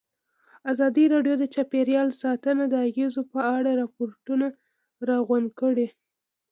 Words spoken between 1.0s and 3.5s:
راډیو د چاپیریال ساتنه د اغېزو په